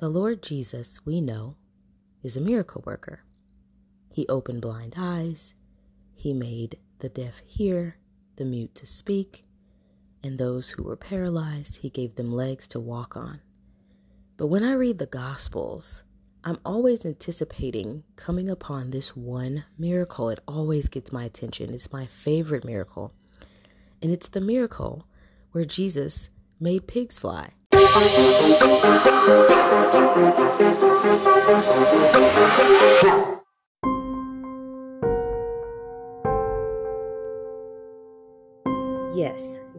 [0.00, 1.56] The Lord Jesus, we know,
[2.22, 3.24] is a miracle worker.
[4.12, 5.54] He opened blind eyes,
[6.14, 7.96] He made the deaf hear,
[8.36, 9.44] the mute to speak,
[10.22, 13.40] and those who were paralyzed, He gave them legs to walk on.
[14.36, 16.04] But when I read the Gospels,
[16.44, 20.28] I'm always anticipating coming upon this one miracle.
[20.28, 21.74] It always gets my attention.
[21.74, 23.14] It's my favorite miracle.
[24.00, 25.08] And it's the miracle
[25.50, 26.28] where Jesus
[26.60, 27.54] made pigs fly.
[27.88, 28.04] Yes,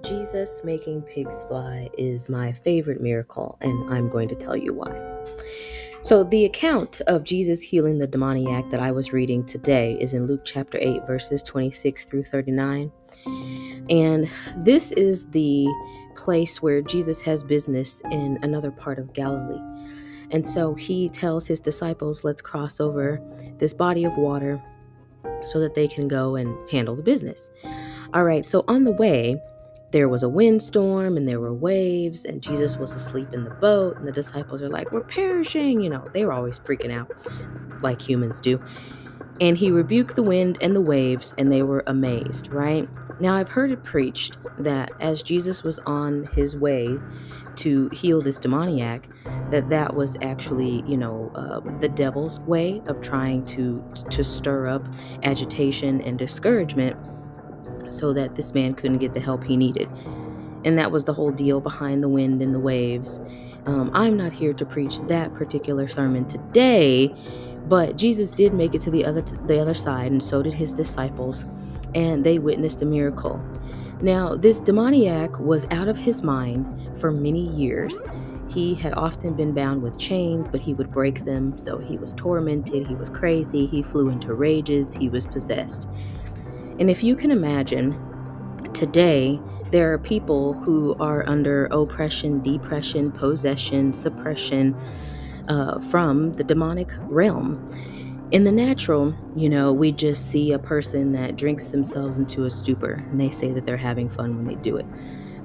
[0.03, 5.23] Jesus making pigs fly is my favorite miracle, and I'm going to tell you why.
[6.01, 10.25] So, the account of Jesus healing the demoniac that I was reading today is in
[10.25, 12.91] Luke chapter 8, verses 26 through 39.
[13.91, 15.67] And this is the
[16.19, 19.61] place where Jesus has business in another part of Galilee.
[20.31, 23.21] And so he tells his disciples, let's cross over
[23.57, 24.61] this body of water
[25.45, 27.49] so that they can go and handle the business.
[28.13, 29.41] All right, so on the way,
[29.91, 33.97] there was a windstorm and there were waves, and Jesus was asleep in the boat,
[33.97, 35.79] and the disciples are like, We're perishing.
[35.79, 37.11] You know, they were always freaking out
[37.81, 38.61] like humans do.
[39.41, 42.89] And he rebuked the wind and the waves, and they were amazed, right?
[43.19, 46.97] Now, I've heard it preached that as Jesus was on his way
[47.57, 49.09] to heal this demoniac,
[49.51, 54.67] that that was actually, you know, uh, the devil's way of trying to to stir
[54.67, 54.85] up
[55.23, 56.95] agitation and discouragement,
[57.89, 59.89] so that this man couldn't get the help he needed.
[60.63, 63.19] And that was the whole deal behind the wind and the waves.
[63.65, 67.13] Um, I'm not here to preach that particular sermon today
[67.69, 70.73] but Jesus did make it to the other the other side, and so did his
[70.73, 71.45] disciples,
[71.95, 73.39] and they witnessed a miracle.
[74.01, 78.01] Now, this demoniac was out of his mind for many years.
[78.47, 81.57] He had often been bound with chains, but he would break them.
[81.57, 85.87] So he was tormented, he was crazy, he flew into rages, he was possessed.
[86.79, 87.93] And if you can imagine,
[88.73, 89.39] today
[89.71, 94.75] there are people who are under oppression, depression, possession, suppression,
[95.49, 97.65] uh, from the demonic realm.
[98.31, 102.51] In the natural, you know, we just see a person that drinks themselves into a
[102.51, 104.85] stupor and they say that they're having fun when they do it.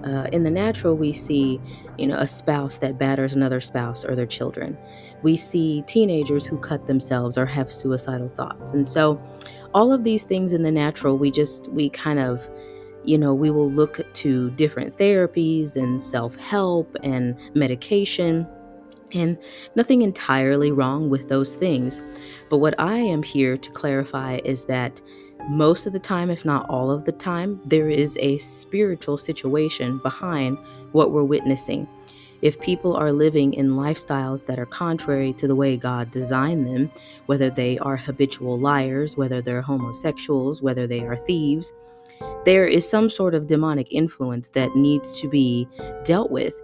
[0.05, 1.59] Uh, in the natural, we see,
[1.97, 4.77] you know, a spouse that batters another spouse or their children.
[5.23, 8.73] We see teenagers who cut themselves or have suicidal thoughts.
[8.73, 9.19] And so,
[9.73, 12.50] all of these things in the natural, we just, we kind of,
[13.03, 18.47] you know, we will look to different therapies and self help and medication
[19.14, 19.38] and
[19.75, 22.02] nothing entirely wrong with those things.
[22.50, 25.00] But what I am here to clarify is that
[25.48, 29.98] most of the time, if not all of the time, there is a spiritual situation
[29.98, 30.58] behind
[30.92, 31.86] what we're witnessing.
[32.42, 36.91] If people are living in lifestyles that are contrary to the way God designed them,
[37.26, 41.72] whether they are habitual liars, whether they're homosexuals, whether they are thieves,
[42.44, 45.66] there is some sort of demonic influence that needs to be
[46.04, 46.60] dealt with.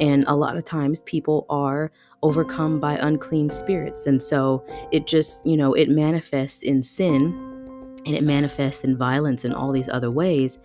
[0.00, 1.90] And a lot of times people are
[2.22, 4.06] overcome by unclean spirits.
[4.06, 7.32] And so it just, you know, it manifests in sin
[8.06, 10.58] and it manifests in violence and all these other ways.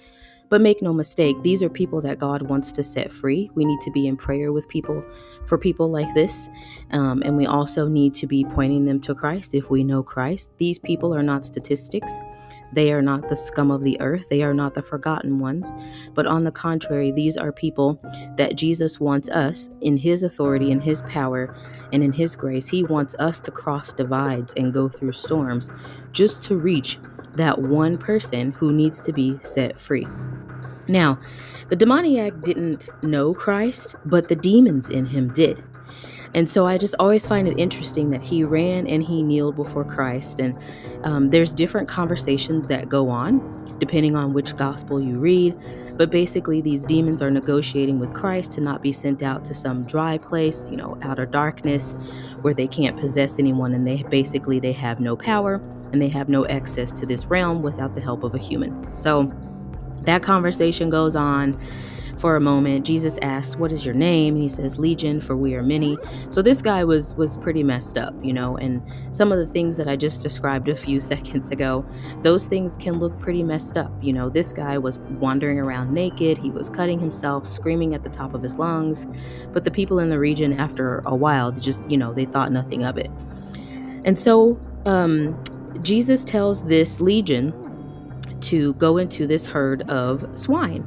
[0.50, 3.51] But make no mistake, these are people that God wants to set free.
[3.53, 5.03] We need to be in prayer with people
[5.46, 6.47] for people like this.
[6.91, 10.51] Um, and we also need to be pointing them to Christ if we know Christ.
[10.57, 12.17] These people are not statistics.
[12.73, 14.28] They are not the scum of the earth.
[14.29, 15.72] They are not the forgotten ones.
[16.13, 18.00] But on the contrary, these are people
[18.38, 21.55] that Jesus wants us, in His authority, in His power,
[21.91, 25.69] and in His grace, He wants us to cross divides and go through storms
[26.11, 27.00] just to reach
[27.35, 30.07] that one person who needs to be set free.
[30.88, 31.19] Now,
[31.69, 35.63] the demoniac didn't know Christ, but the demons in him did.
[36.33, 39.83] And so I just always find it interesting that he ran and he kneeled before
[39.83, 40.39] Christ.
[40.39, 40.57] And
[41.03, 45.55] um, there's different conversations that go on depending on which gospel you read.
[45.97, 49.83] But basically, these demons are negotiating with Christ to not be sent out to some
[49.83, 51.93] dry place, you know, outer darkness,
[52.41, 55.55] where they can't possess anyone, and they basically they have no power
[55.91, 58.96] and they have no access to this realm without the help of a human.
[58.96, 59.31] So
[60.02, 61.59] that conversation goes on
[62.17, 62.85] for a moment.
[62.85, 65.97] Jesus asks, "What is your name?" He says, "Legion, for we are many."
[66.29, 68.58] So this guy was was pretty messed up, you know.
[68.58, 68.81] And
[69.11, 71.85] some of the things that I just described a few seconds ago,
[72.22, 73.91] those things can look pretty messed up.
[74.02, 76.37] You know, this guy was wandering around naked.
[76.37, 79.08] He was cutting himself, screaming at the top of his lungs.
[79.53, 82.84] But the people in the region, after a while, just you know, they thought nothing
[82.84, 83.11] of it.
[84.05, 85.37] And so um,
[85.81, 87.53] Jesus tells this legion
[88.41, 90.85] to go into this herd of swine.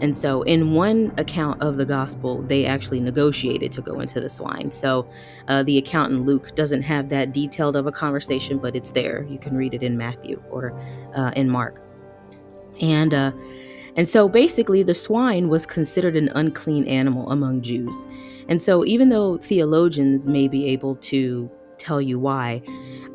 [0.00, 4.28] And so, in one account of the gospel, they actually negotiated to go into the
[4.28, 4.70] swine.
[4.70, 5.08] So,
[5.48, 9.26] uh, the account in Luke doesn't have that detailed of a conversation, but it's there.
[9.28, 10.72] You can read it in Matthew or
[11.14, 11.82] uh, in Mark.
[12.80, 13.32] And uh,
[13.96, 18.06] and so basically, the swine was considered an unclean animal among Jews.
[18.48, 21.50] And so, even though theologians may be able to
[21.80, 22.62] tell you why,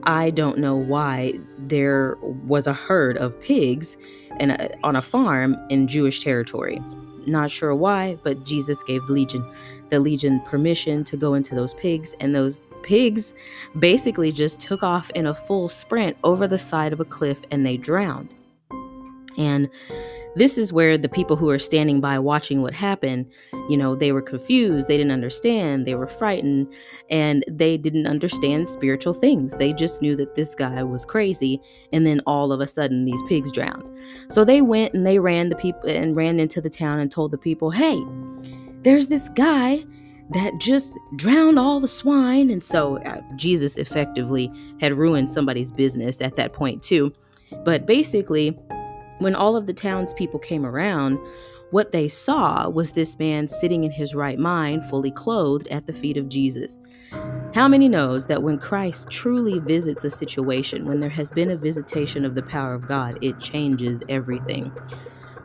[0.04, 3.98] I don't know why there was a herd of pigs
[4.40, 6.82] in a, on a farm in Jewish territory.
[7.26, 9.52] Not sure why, but Jesus gave the legion
[9.90, 13.34] the legion permission to go into those pigs, and those pigs
[13.80, 17.66] basically just took off in a full sprint over the side of a cliff and
[17.66, 18.30] they drowned.
[19.38, 19.70] And
[20.36, 23.26] this is where the people who are standing by watching what happened,
[23.70, 26.68] you know, they were confused, they didn't understand, they were frightened,
[27.10, 29.56] and they didn't understand spiritual things.
[29.56, 31.62] They just knew that this guy was crazy,
[31.94, 33.86] and then all of a sudden these pigs drowned.
[34.30, 37.32] So they went and they ran the people and ran into the town and told
[37.32, 37.98] the people, "Hey,
[38.84, 39.84] there's this guy
[40.32, 46.22] that just drowned all the swine." And so uh, Jesus effectively had ruined somebody's business
[46.22, 47.14] at that point too.
[47.64, 48.58] But basically,
[49.20, 51.20] when all of the townspeople came around,
[51.72, 55.94] what they saw was this man sitting in his right mind, fully clothed at the
[55.94, 56.78] feet of Jesus.
[57.54, 61.58] How many knows that when Christ truly visits a situation, when there has been a
[61.58, 64.72] visitation of the power of God, it changes everything.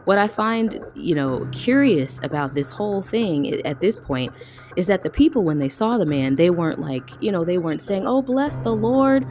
[0.04, 4.32] What I find, you know, curious about this whole thing at this point
[4.76, 7.58] is that the people, when they saw the man, they weren't like, you know, they
[7.58, 9.26] weren't saying, "Oh, bless the Lord,"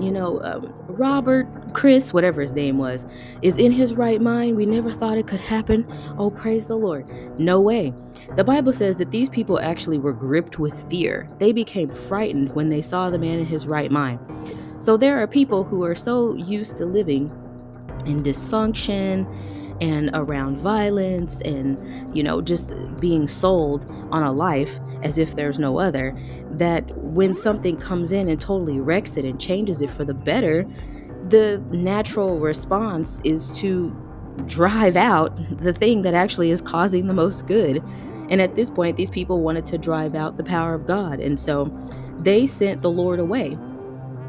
[0.00, 3.06] you know, um, Robert, Chris, whatever his name was,
[3.42, 4.56] is in his right mind.
[4.56, 5.86] We never thought it could happen.
[6.18, 7.06] Oh, praise the Lord.
[7.38, 7.92] No way.
[8.36, 11.30] The Bible says that these people actually were gripped with fear.
[11.38, 14.18] They became frightened when they saw the man in his right mind.
[14.80, 17.30] So there are people who are so used to living
[18.06, 19.26] in dysfunction
[19.80, 25.58] and around violence and, you know, just being sold on a life as if there's
[25.58, 26.16] no other,
[26.50, 30.66] that when something comes in and totally wrecks it and changes it for the better,
[31.28, 33.96] the natural response is to
[34.46, 37.82] drive out the thing that actually is causing the most good.
[38.30, 41.20] And at this point, these people wanted to drive out the power of God.
[41.20, 41.70] And so
[42.20, 43.58] they sent the Lord away.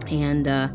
[0.07, 0.67] And uh,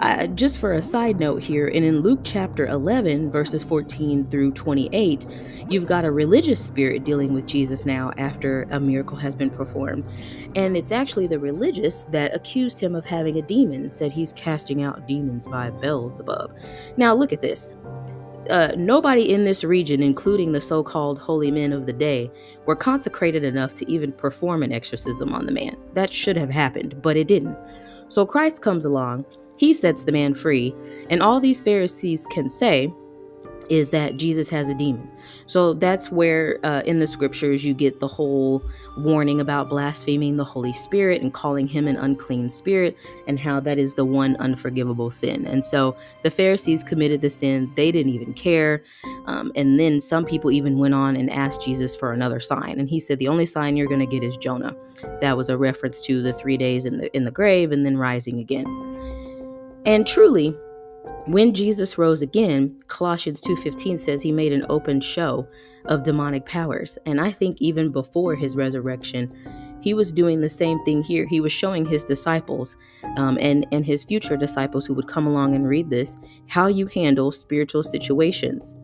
[0.00, 4.52] uh, just for a side note here, and in Luke chapter 11, verses 14 through
[4.52, 5.26] 28,
[5.68, 10.04] you've got a religious spirit dealing with Jesus now after a miracle has been performed.
[10.54, 14.82] And it's actually the religious that accused him of having a demon, said he's casting
[14.82, 16.54] out demons by Beelzebub.
[16.96, 17.74] Now, look at this.
[18.50, 22.30] Uh, nobody in this region, including the so called holy men of the day,
[22.66, 25.76] were consecrated enough to even perform an exorcism on the man.
[25.94, 27.56] That should have happened, but it didn't.
[28.08, 29.26] So Christ comes along
[29.58, 30.74] he sets the man free.
[31.10, 32.92] And all these Pharisees can say
[33.68, 35.10] is that Jesus has a demon.
[35.46, 38.62] So that's where uh, in the scriptures you get the whole
[38.98, 42.96] warning about blaspheming the Holy Spirit and calling him an unclean spirit
[43.26, 45.46] and how that is the one unforgivable sin.
[45.46, 48.82] And so the Pharisees committed the sin, they didn't even care.
[49.26, 52.78] Um, and then some people even went on and asked Jesus for another sign.
[52.78, 54.74] And he said, The only sign you're going to get is Jonah.
[55.20, 57.96] That was a reference to the three days in the, in the grave and then
[57.98, 59.27] rising again.
[59.84, 60.56] And truly,
[61.26, 65.46] when Jesus rose again, Colossians 2:15 says he made an open show
[65.84, 66.98] of demonic powers.
[67.06, 69.32] And I think even before his resurrection,
[69.80, 71.26] he was doing the same thing here.
[71.26, 72.76] He was showing his disciples
[73.16, 76.16] um, and, and his future disciples who would come along and read this
[76.46, 78.76] how you handle spiritual situations.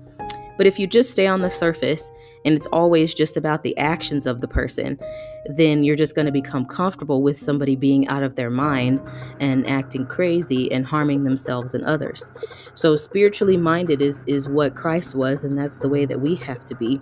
[0.56, 2.10] But if you just stay on the surface
[2.44, 4.98] and it's always just about the actions of the person,
[5.46, 9.00] then you're just going to become comfortable with somebody being out of their mind
[9.40, 12.30] and acting crazy and harming themselves and others.
[12.74, 16.64] So spiritually minded is is what Christ was and that's the way that we have
[16.66, 17.00] to be.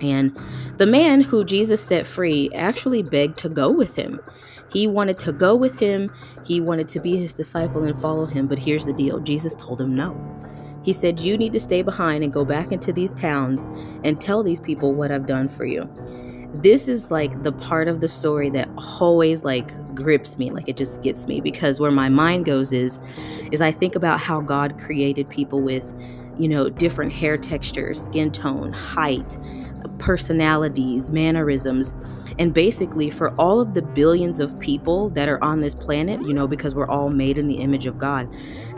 [0.00, 0.36] And
[0.78, 4.20] the man who Jesus set free actually begged to go with him.
[4.72, 6.10] He wanted to go with him.
[6.44, 9.18] He wanted to be his disciple and follow him, but here's the deal.
[9.18, 10.14] Jesus told him no.
[10.82, 13.68] He said, You need to stay behind and go back into these towns
[14.04, 15.88] and tell these people what I've done for you.
[16.54, 18.68] This is like the part of the story that
[19.00, 22.98] always like grips me, like it just gets me because where my mind goes is
[23.52, 25.94] is I think about how God created people with,
[26.38, 29.38] you know, different hair textures, skin tone, height,
[29.98, 31.94] personalities, mannerisms.
[32.40, 36.32] And basically, for all of the billions of people that are on this planet, you
[36.32, 38.28] know, because we're all made in the image of God,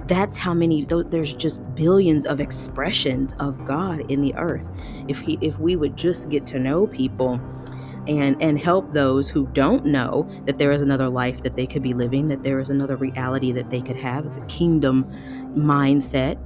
[0.08, 4.68] that's how many there's just billions of expressions of God in the earth.
[5.06, 7.40] If he if we would just get to know people
[8.08, 11.84] and and help those who don't know that there is another life that they could
[11.84, 14.26] be living, that there is another reality that they could have.
[14.26, 15.04] It's a kingdom
[15.56, 16.36] mindset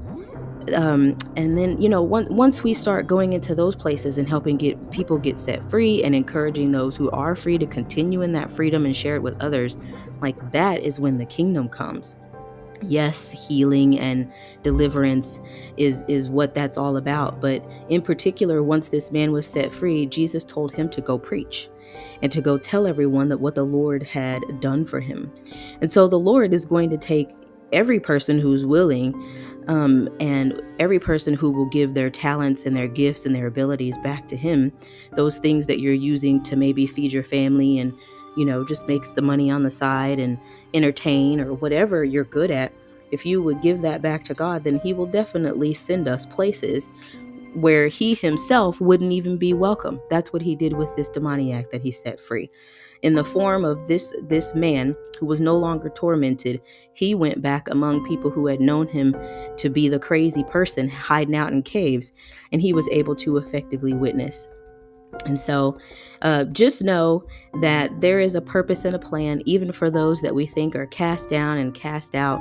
[0.74, 4.56] um, and then you know one, once we start going into those places and helping
[4.56, 8.52] get people get set free and encouraging those who are free to continue in that
[8.52, 9.76] freedom and share it with others
[10.20, 12.16] like that is when the kingdom comes.
[12.82, 14.30] Yes healing and
[14.62, 15.40] deliverance
[15.76, 20.04] is is what that's all about but in particular once this man was set free
[20.04, 21.70] jesus told him to go preach
[22.22, 25.32] and to go tell everyone that what the lord had done for him.
[25.80, 27.30] And so the lord is going to take
[27.76, 29.14] every person who's willing
[29.68, 33.98] um, and every person who will give their talents and their gifts and their abilities
[33.98, 34.72] back to him
[35.12, 37.92] those things that you're using to maybe feed your family and
[38.36, 40.38] you know just make some money on the side and
[40.72, 42.72] entertain or whatever you're good at
[43.12, 46.88] if you would give that back to god then he will definitely send us places
[47.56, 50.00] where he himself wouldn't even be welcome.
[50.10, 52.50] That's what he did with this demoniac that he set free.
[53.02, 56.60] In the form of this this man who was no longer tormented
[56.94, 59.14] he went back among people who had known him
[59.58, 62.12] to be the crazy person hiding out in caves
[62.52, 64.48] and he was able to effectively witness
[65.24, 65.78] and so
[66.22, 67.24] uh, just know
[67.60, 70.86] that there is a purpose and a plan even for those that we think are
[70.86, 72.40] cast down and cast out.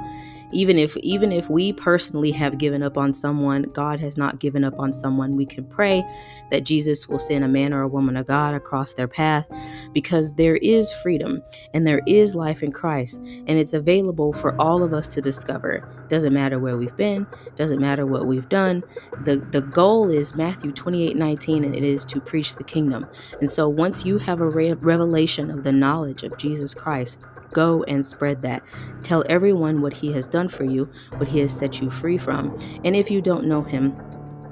[0.51, 4.63] Even if even if we personally have given up on someone god has not given
[4.63, 5.36] up on someone.
[5.36, 6.03] We can pray
[6.51, 9.46] that jesus will send a man or a woman of god across their path
[9.91, 11.41] because there is freedom
[11.74, 15.89] and there is life in christ and it's available for all of us to discover.
[16.10, 18.84] Doesn't matter where we've been doesn't matter what we've done.
[19.24, 23.08] The the goal is matthew 28 19 and it is to preach the kingdom
[23.40, 27.18] and so once you have a re- revelation of the knowledge of jesus christ
[27.56, 28.64] Go and spread that.
[29.02, 32.54] Tell everyone what He has done for you, what He has set you free from.
[32.84, 33.96] And if you don't know Him,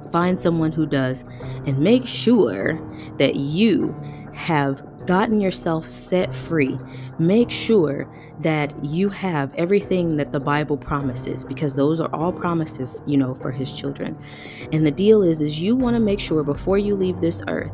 [0.10, 1.26] find someone who does
[1.66, 2.80] and make sure
[3.18, 3.94] that you
[4.34, 6.78] have gotten yourself set free,
[7.20, 8.08] make sure
[8.40, 13.34] that you have everything that the Bible promises because those are all promises, you know,
[13.36, 14.18] for his children.
[14.72, 17.72] And the deal is is you want to make sure before you leave this earth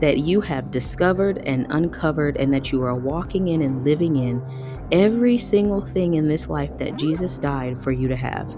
[0.00, 4.42] that you have discovered and uncovered and that you are walking in and living in
[4.92, 8.56] every single thing in this life that Jesus died for you to have.